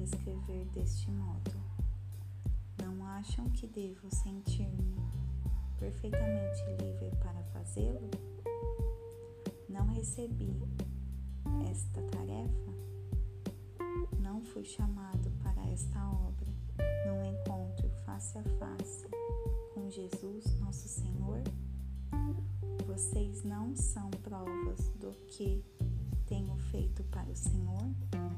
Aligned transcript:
para 0.00 0.04
escrever 0.04 0.64
deste 0.72 1.10
modo. 1.10 1.52
Não 2.82 3.04
acham 3.04 3.44
que 3.50 3.66
devo 3.66 4.08
sentir-me 4.14 4.96
perfeitamente 5.78 6.64
livre 6.80 7.10
para 7.22 7.42
fazê-lo? 7.52 8.10
Não 9.68 9.86
recebi 9.88 10.56
esta 11.70 12.00
tarefa? 12.04 12.72
Não 14.20 14.42
fui 14.42 14.64
chamado 14.64 15.30
para 15.42 15.62
esta 15.70 15.98
obra 16.10 16.48
num 17.06 17.22
encontro 17.22 17.90
face 18.06 18.38
a 18.38 18.42
face 18.58 19.06
com 19.74 19.90
Jesus, 19.90 20.58
nosso 20.60 20.88
Senhor? 20.88 21.42
Vocês 22.86 23.42
não 23.44 23.76
são 23.76 24.08
provas 24.10 24.88
do 24.98 25.10
que 25.26 25.62
tenho 26.26 26.56
feito 26.56 27.04
para 27.04 27.30
o 27.30 27.36
Senhor? 27.36 28.29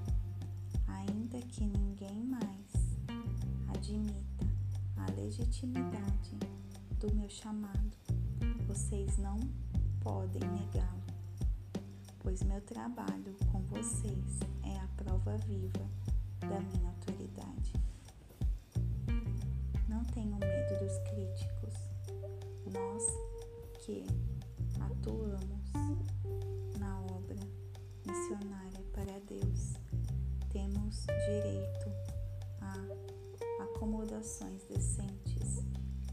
Ainda 1.22 1.38
que 1.46 1.64
ninguém 1.64 2.24
mais 2.24 2.98
admita 3.68 4.44
a 4.96 5.08
legitimidade 5.12 6.36
do 6.98 7.14
meu 7.14 7.30
chamado, 7.30 7.92
vocês 8.66 9.18
não 9.18 9.38
podem 10.00 10.42
negá-lo 10.50 11.00
pois 12.18 12.42
meu 12.42 12.60
trabalho 12.62 13.36
com 13.52 13.60
vocês 13.66 14.40
é 14.64 14.76
a 14.80 14.88
prova 14.96 15.36
viva 15.46 15.88
da 16.40 16.58
minha 16.58 16.90
autoridade. 16.90 17.73
Não 19.88 20.02
tenho 20.06 20.36
medo 20.38 20.79
dos 20.80 20.98
críticos. 21.09 21.74
Nós 22.66 23.04
que 23.84 24.04
acomodações 34.23 34.62
decentes 34.68 35.65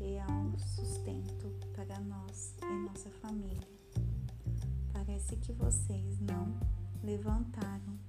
e 0.02 0.18
a 0.18 0.28
um 0.28 0.58
sustento 0.58 1.54
para 1.74 2.00
nós 2.00 2.56
e 2.64 2.88
nossa 2.88 3.10
família 3.12 3.68
Parece 4.92 5.36
que 5.36 5.54
vocês 5.54 6.20
não 6.20 6.58
levantaram 7.04 8.00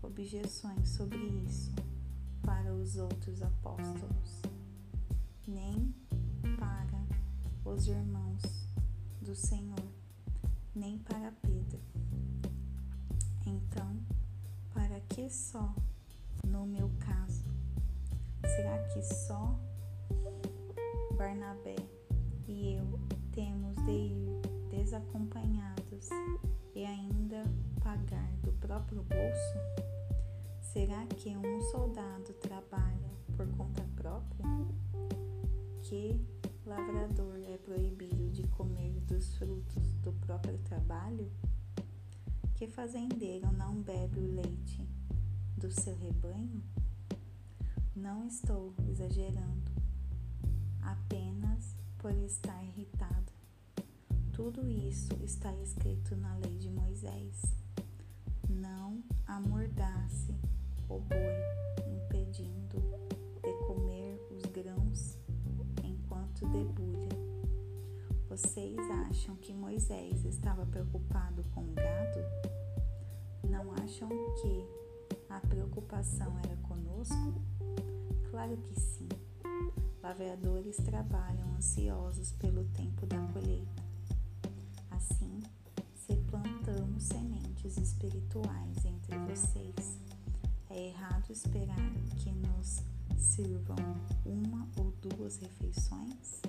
objeções 0.00 0.88
sobre 0.90 1.18
isso 1.44 1.74
para 2.42 2.72
os 2.72 2.96
outros 2.96 3.42
apóstolos, 3.42 4.42
nem 5.46 5.92
para 6.56 7.70
os 7.70 7.88
irmãos 7.88 8.42
do 9.20 9.34
Senhor, 9.34 9.92
nem 10.74 10.98
para 10.98 11.32
Pedro. 11.42 11.80
Então, 13.44 13.96
para 14.72 15.00
que 15.00 15.28
só 15.28 15.74
no 16.46 16.64
meu 16.64 16.87
que 18.98 19.14
só 19.14 19.56
Barnabé 21.16 21.76
e 22.48 22.74
eu 22.74 22.98
temos 23.30 23.76
de 23.84 23.92
ir 23.92 24.40
desacompanhados 24.70 26.08
e 26.74 26.84
ainda 26.84 27.44
pagar 27.80 28.28
do 28.42 28.50
próprio 28.54 29.04
bolso? 29.04 29.86
Será 30.60 31.06
que 31.06 31.36
um 31.36 31.60
soldado 31.70 32.32
trabalha 32.40 33.12
por 33.36 33.46
conta 33.56 33.86
própria? 33.94 34.46
Que 35.82 36.20
lavrador 36.66 37.38
é 37.46 37.56
proibido 37.58 38.30
de 38.30 38.42
comer 38.48 39.00
dos 39.02 39.36
frutos 39.36 39.94
do 40.02 40.12
próprio 40.14 40.58
trabalho? 40.58 41.30
Que 42.56 42.66
fazendeiro 42.66 43.52
não 43.52 43.80
bebe 43.80 44.18
o 44.18 44.34
leite 44.34 44.84
do 45.56 45.70
seu 45.70 45.96
rebanho? 45.96 46.77
Não 48.00 48.26
estou 48.26 48.74
exagerando, 48.88 49.72
apenas 50.82 51.76
por 51.98 52.12
estar 52.12 52.62
irritado 52.64 53.38
tudo 54.38 54.64
isso 54.68 55.12
está 55.24 55.52
escrito 55.56 56.14
na 56.14 56.36
lei 56.36 56.56
de 56.58 56.70
Moisés. 56.70 57.42
Não 58.48 59.02
amordace 59.26 60.32
o 60.88 61.00
boi, 61.00 61.18
impedindo 61.92 62.80
de 63.42 63.52
comer 63.66 64.24
os 64.30 64.42
grãos 64.52 65.18
enquanto 65.82 66.46
debulha. 66.50 67.08
Vocês 68.28 68.78
acham 69.08 69.34
que 69.34 69.52
Moisés 69.52 70.24
estava 70.24 70.64
preocupado 70.64 71.42
com 71.52 71.62
o 71.62 71.72
gado? 71.72 72.20
Não 73.42 73.72
acham 73.72 74.08
que 74.40 74.64
a 75.28 75.40
preocupação 75.40 76.38
era 76.44 76.56
conosco? 76.58 77.42
Claro 78.30 78.56
que 78.56 78.80
sim. 78.80 79.08
Lavradores 80.02 80.76
trabalham 80.76 81.54
ansiosos 81.56 82.32
pelo 82.32 82.64
tempo 82.64 83.06
da 83.06 83.18
colheita 83.32 83.88
plantamos 86.30 87.04
sementes 87.04 87.76
espirituais 87.78 88.84
entre 88.84 89.16
vocês. 89.30 89.98
É 90.70 90.88
errado 90.88 91.30
esperar 91.30 91.90
que 92.18 92.30
nos 92.32 92.82
sirvam 93.16 93.76
uma 94.24 94.68
ou 94.76 94.92
duas 95.00 95.38
refeições? 95.38 96.42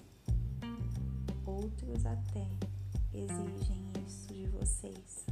Outros 1.45 2.05
até 2.05 2.47
exigem 3.13 3.91
isso 4.05 4.33
de 4.33 4.47
vocês. 4.47 5.25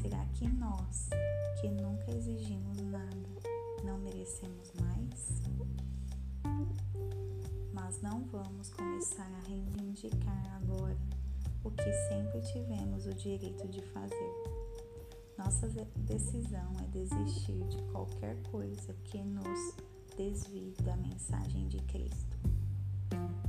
Será 0.00 0.24
que 0.34 0.48
nós, 0.48 1.08
que 1.60 1.68
nunca 1.68 2.10
exigimos 2.10 2.78
nada, 2.82 3.28
não 3.84 3.98
merecemos 3.98 4.71
não 8.02 8.24
vamos 8.24 8.68
começar 8.70 9.30
a 9.32 9.48
reivindicar 9.48 10.56
agora 10.56 10.98
o 11.62 11.70
que 11.70 11.92
sempre 12.08 12.40
tivemos 12.40 13.06
o 13.06 13.14
direito 13.14 13.68
de 13.68 13.80
fazer. 13.80 14.32
Nossa 15.38 15.68
decisão 15.98 16.72
é 16.82 16.88
desistir 16.88 17.62
de 17.68 17.80
qualquer 17.92 18.36
coisa 18.50 18.92
que 19.04 19.22
nos 19.22 19.76
desvie 20.16 20.74
da 20.82 20.96
mensagem 20.96 21.68
de 21.68 21.78
Cristo. 21.84 22.36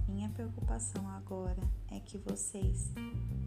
Minha 0.07 0.29
preocupação 0.29 1.09
agora 1.09 1.63
é 1.89 1.99
que 1.99 2.19
vocês 2.19 2.91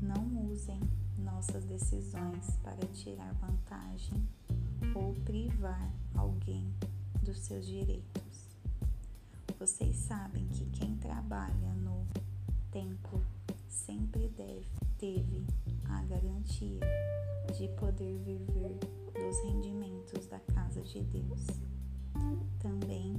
não 0.03 0.51
usem 0.51 0.81
nossas 1.19 1.65
decisões 1.65 2.57
para 2.65 2.85
tirar 2.89 3.33
vantagem 3.35 4.29
ou 4.93 5.15
privar 5.25 5.89
alguém 6.17 6.75
dos 7.23 7.39
seus 7.39 7.65
direitos. 7.65 8.26
Vocês 9.59 9.97
sabem 9.97 10.47
que 10.49 10.67
quem 10.67 10.97
trabalha 10.99 11.73
no 11.77 12.07
templo 12.71 13.25
sempre 13.67 14.29
deve, 14.29 14.67
teve 14.99 15.47
a 15.89 16.03
garantia 16.03 16.81
de 17.57 17.67
poder 17.69 18.19
viver 18.19 18.79
dos 19.15 19.41
rendimentos 19.45 20.27
da 20.27 20.39
casa 20.41 20.83
de 20.83 21.03
Deus. 21.05 21.47
Também 22.61 23.17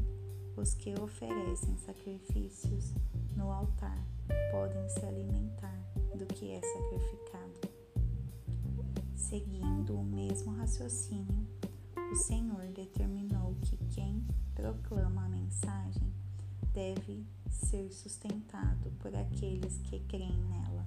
os 0.56 0.76
que 0.76 0.94
oferecem 1.00 1.76
sacrifícios 1.78 2.94
no 3.36 3.52
altar 3.52 3.98
podem 4.52 4.88
se 4.90 5.04
alimentar 5.06 5.82
do 6.16 6.26
que 6.28 6.52
é 6.52 6.62
sacrificado. 6.62 7.62
Seguindo 9.16 9.96
o 9.96 10.04
mesmo 10.04 10.54
raciocínio, 10.54 11.48
o 12.12 12.16
Senhor 12.16 12.68
determinou 12.74 13.56
que 13.62 13.76
quem 13.90 14.24
proclama 14.54 15.17
deve 16.78 17.26
ser 17.50 17.92
sustentado 17.92 18.92
por 19.00 19.16
aqueles 19.16 19.80
que 19.80 20.00
creem 20.02 20.38
nela. 20.44 20.86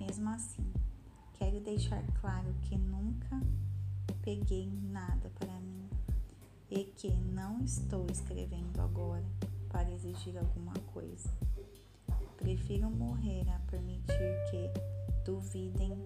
Mesmo 0.00 0.30
assim, 0.30 0.72
quero 1.34 1.60
deixar 1.60 2.02
claro 2.22 2.54
que 2.62 2.78
nunca 2.78 3.38
peguei 4.22 4.66
nada 4.90 5.30
para 5.38 5.60
mim 5.60 5.90
e 6.70 6.84
que 6.84 7.10
não 7.10 7.60
estou 7.60 8.06
escrevendo 8.10 8.80
agora 8.80 9.26
para 9.68 9.90
exigir 9.90 10.38
alguma 10.38 10.72
coisa. 10.94 11.28
Prefiro 12.38 12.88
morrer 12.88 13.46
a 13.50 13.58
permitir 13.70 14.32
que 14.50 14.70
duvidem 15.22 15.98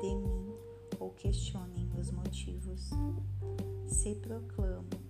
de 0.00 0.14
mim 0.14 0.54
ou 1.00 1.10
questionem 1.10 1.90
os 1.98 2.12
motivos. 2.12 2.88
Se 3.88 4.14
proclamo 4.14 5.05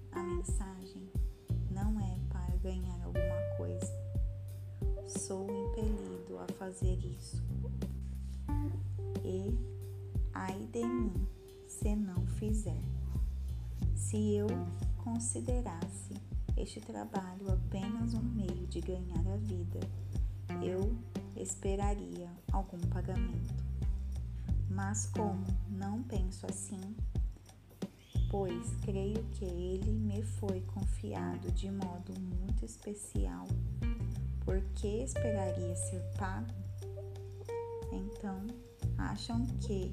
Sou 5.19 5.45
impelido 5.45 6.39
a 6.39 6.53
fazer 6.53 6.99
isso. 7.05 7.43
E 9.25 9.59
ai 10.35 10.69
de 10.73 10.85
mim 10.85 11.27
se 11.67 11.97
não 11.97 12.27
fizer. 12.27 12.83
Se 13.95 14.35
eu 14.35 14.47
considerasse 15.03 16.15
este 16.57 16.81
trabalho 16.81 17.51
apenas 17.51 18.13
um 18.15 18.23
meio 18.23 18.67
de 18.67 18.81
ganhar 18.81 19.27
a 19.33 19.37
vida, 19.39 19.81
eu 20.63 20.95
esperaria 21.35 22.31
algum 22.53 22.81
pagamento. 22.89 23.55
Mas 24.69 25.07
como 25.07 25.47
não 25.71 26.03
penso 26.03 26.47
assim, 26.47 26.95
pois 28.31 28.77
creio 28.83 29.25
que 29.33 29.45
ele 29.45 29.93
me 29.93 30.23
foi 30.23 30.61
confiado 30.61 31.51
de 31.53 31.71
modo 31.71 32.13
muito 32.21 32.65
especial. 32.65 33.47
Por 34.47 34.61
que 34.77 35.03
esperaria 35.03 35.75
ser 35.75 36.01
pago? 36.17 36.55
Então, 37.91 38.47
acham 38.97 39.45
que 39.59 39.93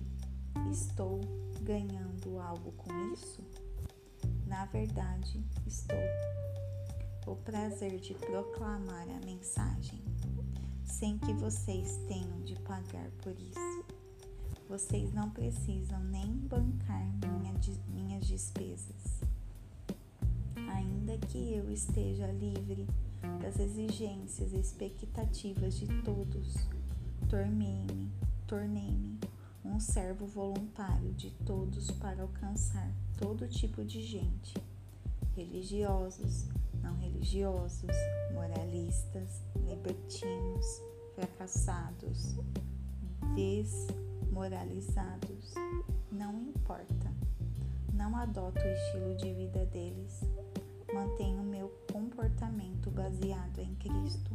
estou 0.72 1.20
ganhando 1.64 2.40
algo 2.40 2.72
com 2.74 3.14
isso? 3.14 3.42
Na 4.46 4.66
verdade, 4.66 5.44
estou. 5.66 5.98
O 7.26 7.36
prazer 7.36 8.00
de 8.00 8.14
proclamar 8.14 9.08
a 9.10 9.26
mensagem, 9.26 10.00
sem 10.86 11.18
que 11.18 11.34
vocês 11.34 11.98
tenham 12.08 12.40
de 12.42 12.54
pagar 12.60 13.10
por 13.24 13.34
isso. 13.34 13.86
Vocês 14.70 15.12
não 15.14 15.32
precisam 15.32 16.00
nem 16.04 16.28
bancar 16.28 17.08
minha, 17.26 17.56
minhas 17.88 18.28
despesas. 18.28 19.24
Ainda 20.76 21.18
que 21.26 21.56
eu 21.56 21.72
esteja 21.72 22.28
livre 22.28 22.88
das 23.42 23.60
exigências 23.60 24.54
e 24.54 24.58
expectativas 24.58 25.75
de 25.75 25.88
todos, 26.02 26.56
tornei-me, 27.30 28.12
tornei-me 28.48 29.20
um 29.64 29.80
servo 29.80 30.25
voluntário 30.25 31.14
de 31.14 31.31
todos 31.46 31.90
para 31.92 32.22
alcançar 32.22 32.92
todo 33.18 33.48
tipo 33.48 33.86
de 33.86 34.02
gente, 34.02 34.54
religiosos, 35.36 36.48
não 36.81 36.98
religiosos, 36.98 37.96
moralistas, 38.34 39.42
libertinos, 39.56 40.81
fracassados, 41.16 42.36
desmoralizados. 43.36 45.54
Não 46.12 46.38
importa. 46.40 47.14
Não 47.94 48.18
adoto 48.18 48.60
o 48.60 48.68
estilo 48.68 49.16
de 49.16 49.34
vida 49.34 49.66
deles. 49.68 50.22
Mantenho 50.94 51.42
meu 51.42 51.69
comportamento 51.92 52.92
baseado 52.92 53.60
em 53.60 53.74
Cristo. 53.75 54.31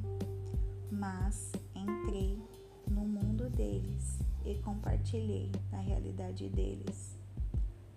Mas 0.90 1.52
entrei 1.75 2.43
no 2.90 3.02
mundo 3.02 3.49
deles 3.49 4.19
e 4.44 4.56
compartilhei 4.56 5.52
da 5.70 5.78
realidade 5.78 6.49
deles. 6.49 7.16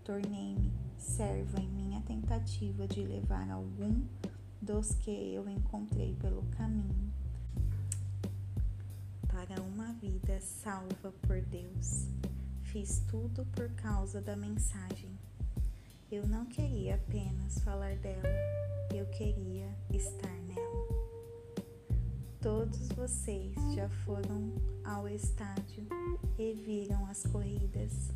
Tornei-me 0.03 0.71
servo 0.97 1.59
em 1.59 1.67
minha 1.67 2.01
tentativa 2.01 2.87
de 2.87 3.03
levar 3.03 3.49
algum 3.49 4.03
dos 4.61 4.93
que 4.93 5.33
eu 5.33 5.49
encontrei 5.49 6.15
pelo 6.15 6.43
caminho 6.51 7.11
para 9.27 9.61
uma 9.61 9.91
vida 9.93 10.39
salva 10.39 11.11
por 11.21 11.41
Deus. 11.41 12.07
Fiz 12.63 12.99
tudo 13.09 13.45
por 13.47 13.69
causa 13.71 14.21
da 14.21 14.35
mensagem. 14.35 15.20
Eu 16.11 16.27
não 16.27 16.45
queria 16.45 16.95
apenas 16.95 17.59
falar 17.59 17.95
dela, 17.95 18.27
eu 18.93 19.05
queria 19.11 19.69
estar 19.89 20.41
nela. 20.41 20.85
Todos 22.41 22.89
vocês 22.89 23.55
já 23.73 23.87
foram 24.03 24.51
ao 24.83 25.07
estádio 25.07 25.87
e 26.37 26.53
viram 26.53 27.05
as 27.05 27.23
corridas. 27.27 28.09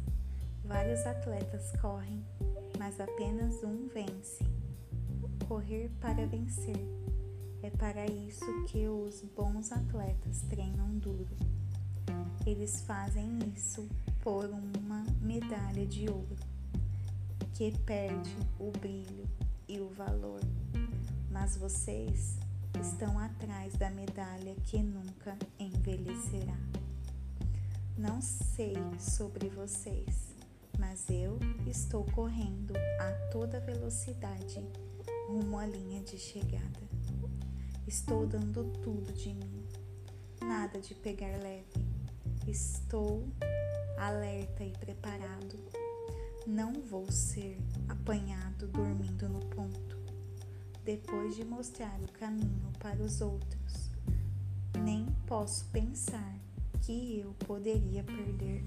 Vários 0.66 1.06
atletas 1.06 1.72
correm, 1.80 2.22
mas 2.78 3.00
apenas 3.00 3.64
um 3.64 3.88
vence. 3.88 4.44
Correr 5.48 5.90
para 6.02 6.28
vencer. 6.28 6.86
É 7.64 7.70
para 7.70 8.06
isso 8.08 8.66
que 8.68 8.90
os 8.90 9.22
bons 9.22 9.72
atletas 9.72 10.42
treinam 10.50 10.98
duro. 10.98 11.38
Eles 12.46 12.82
fazem 12.82 13.40
isso 13.56 13.88
por 14.22 14.50
uma 14.50 15.06
medalha 15.22 15.86
de 15.86 16.10
ouro, 16.10 16.36
que 17.56 17.72
perde 17.86 18.36
o 18.60 18.70
brilho 18.70 19.26
e 19.66 19.80
o 19.80 19.88
valor. 19.88 20.42
Mas 21.32 21.56
vocês 21.56 22.38
estão 22.82 23.18
atrás 23.18 23.74
da 23.76 23.90
medalha 23.90 24.54
que 24.66 24.78
nunca 24.84 25.38
envelhecerá. 25.58 26.58
Não 27.98 28.22
sei 28.22 28.76
sobre 29.00 29.48
vocês, 29.48 30.36
mas 30.78 31.10
eu 31.10 31.40
estou 31.66 32.04
correndo 32.12 32.74
a 33.00 33.30
toda 33.32 33.62
velocidade 33.62 34.62
rumo 35.30 35.58
à 35.58 35.66
linha 35.66 36.04
de 36.04 36.18
chegada. 36.18 36.82
Estou 37.88 38.28
dando 38.28 38.66
tudo 38.82 39.14
de 39.14 39.34
mim, 39.34 39.66
nada 40.42 40.82
de 40.82 40.94
pegar 40.94 41.38
leve. 41.42 41.86
Estou 42.46 43.26
alerta 43.98 44.66
e 44.66 44.72
preparado. 44.72 45.85
Não 46.46 46.74
vou 46.74 47.12
ser 47.12 47.58
apanhado 47.90 48.68
dormindo 48.68 49.28
no 49.28 49.40
ponto 49.40 49.98
depois 50.84 51.36
de 51.36 51.44
mostrar 51.44 52.00
o 52.00 52.12
caminho 52.12 52.72
para 52.78 53.02
os 53.02 53.20
outros. 53.20 53.90
Nem 54.84 55.08
posso 55.26 55.66
pensar 55.66 56.36
que 56.82 57.20
eu 57.20 57.34
poderia 57.48 58.04
perder 58.04 58.64